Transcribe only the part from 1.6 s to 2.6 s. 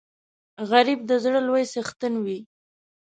څښتن وي